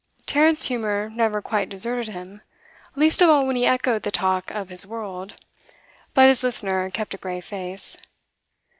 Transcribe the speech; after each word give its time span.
Tarrant's 0.25 0.65
humour 0.65 1.11
never 1.11 1.43
quite 1.43 1.69
deserted 1.69 2.07
him, 2.11 2.41
least 2.95 3.21
of 3.21 3.29
all 3.29 3.45
when 3.45 3.55
he 3.55 3.67
echoed 3.67 4.01
the 4.01 4.09
talk 4.09 4.49
of 4.49 4.69
his 4.69 4.83
world; 4.83 5.35
but 6.15 6.27
his 6.27 6.41
listener 6.41 6.89
kept 6.89 7.13
a 7.13 7.17
grave 7.17 7.45
face. 7.45 7.97